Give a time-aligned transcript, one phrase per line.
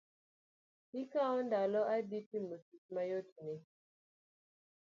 [1.01, 3.55] Ikao ndalo adi timo tich mayot ni?